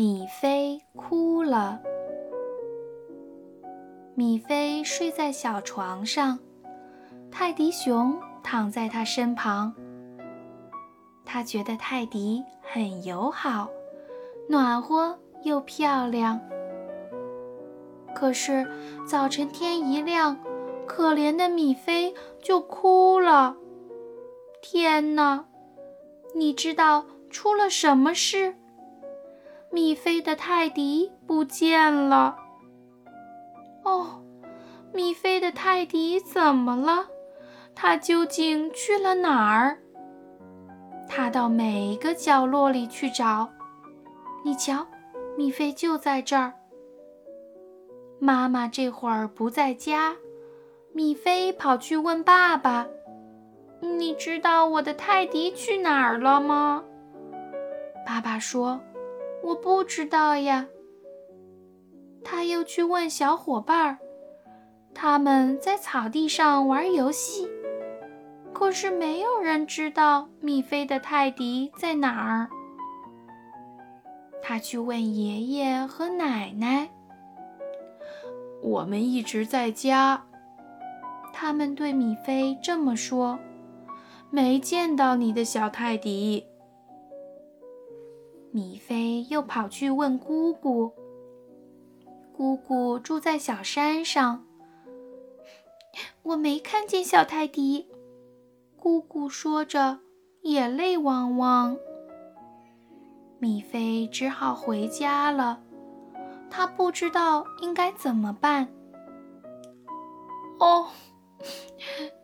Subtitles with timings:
[0.00, 1.78] 米菲哭了。
[4.14, 6.38] 米菲睡在小床上，
[7.30, 9.74] 泰迪熊躺在他身旁。
[11.26, 13.68] 他觉得泰迪很友好，
[14.48, 16.40] 暖和又漂亮。
[18.14, 18.66] 可是
[19.06, 20.38] 早晨天一亮，
[20.86, 23.54] 可怜的米菲就哭了。
[24.62, 25.44] 天哪！
[26.34, 28.54] 你知道出了什么事？
[29.72, 32.36] 米菲的泰迪不见了。
[33.84, 34.20] 哦，
[34.92, 37.06] 米菲的泰迪怎么了？
[37.74, 39.78] 他究竟去了哪儿？
[41.08, 43.48] 他到每一个角落里去找。
[44.44, 44.86] 你瞧，
[45.36, 46.52] 米菲就在这儿。
[48.18, 50.16] 妈妈这会儿不在家，
[50.92, 52.86] 米菲跑去问爸爸
[53.80, 56.84] ：“你知道我的泰迪去哪儿了吗？”
[58.04, 58.80] 爸爸说
[59.42, 60.66] ：“我不知道呀。”
[62.22, 63.98] 他又去问小伙伴儿，
[64.94, 67.48] 他们在草地上玩游戏，
[68.52, 72.50] 可是没有人知道米菲的泰迪在哪儿。
[74.42, 76.90] 他去问爷爷和奶奶。
[78.62, 80.22] 我们一直在家，
[81.32, 83.38] 他们对米菲这么说
[84.28, 86.46] ：“没见到你的小泰迪。”
[88.52, 90.92] 米菲又跑去问姑姑。
[92.32, 94.44] 姑姑住在小山上，
[96.22, 97.88] 我没看见小泰迪。
[98.76, 100.00] 姑姑说着，
[100.42, 101.76] 眼泪汪汪。
[103.38, 105.62] 米菲只好回家了。
[106.50, 108.68] 他不知道应该怎么办。
[110.58, 110.88] 哦，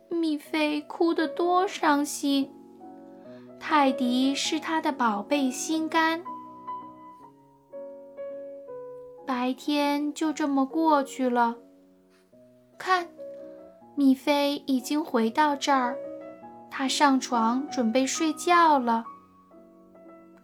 [0.09, 2.51] 米菲哭得多伤心。
[3.69, 6.23] 泰迪是他的宝贝心肝。
[9.25, 11.57] 白天就这么过去了。
[12.77, 13.09] 看，
[13.93, 15.97] 米菲已经回到这儿，
[16.71, 19.03] 他上床准备睡觉了。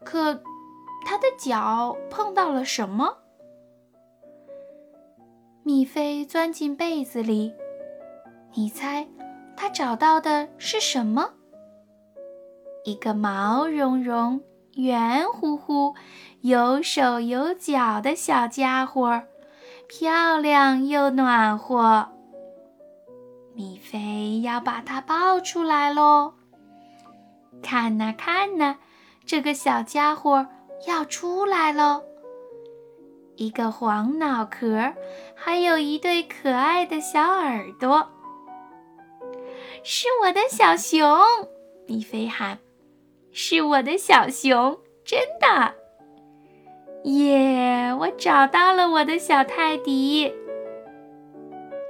[0.04, 0.34] 可，
[1.06, 3.20] 他的脚碰到了什么？
[5.64, 7.54] 米菲钻进被子里，
[8.54, 9.08] 你猜，
[9.56, 11.36] 他找到的是什么？
[12.84, 14.42] 一个毛茸茸、
[14.76, 15.96] 圆乎乎、
[16.42, 19.24] 有手有脚的小家伙，
[19.88, 22.10] 漂亮又暖和。
[23.54, 26.34] 米菲要把它抱出来喽！
[27.62, 28.78] 看呐看呐，
[29.26, 30.48] 这个小家伙
[30.88, 32.02] 要出来喽！
[33.36, 34.94] 一个黄脑壳，
[35.36, 38.10] 还有一对可爱的小耳朵，
[39.84, 41.08] 是我的小熊！
[41.86, 42.60] 米菲喊
[43.34, 45.74] ：“是我的小熊，真的！”
[47.04, 50.32] 耶，我找到了我的小泰迪。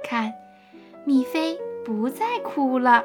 [0.02, 0.32] 看，
[1.04, 3.04] 米菲不再哭了。